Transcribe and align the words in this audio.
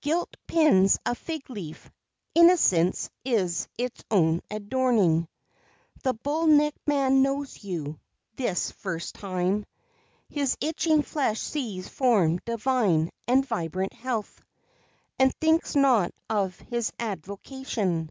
Guilt 0.00 0.38
pins 0.46 0.98
a 1.04 1.14
fig 1.14 1.50
leaf; 1.50 1.90
Innocence 2.34 3.10
is 3.26 3.68
its 3.76 4.02
own 4.10 4.40
adorning. 4.50 5.28
The 6.02 6.14
bull 6.14 6.46
necked 6.46 6.78
man 6.86 7.20
knows 7.20 7.62
you 7.62 8.00
this 8.36 8.70
first 8.70 9.16
time 9.16 9.66
His 10.30 10.56
itching 10.62 11.02
flesh 11.02 11.42
sees 11.42 11.88
form 11.90 12.38
divine 12.38 13.10
and 13.28 13.44
vibrant 13.44 13.92
health 13.92 14.40
And 15.18 15.34
thinks 15.34 15.76
not 15.76 16.14
of 16.30 16.58
his 16.58 16.90
avocation. 16.98 18.08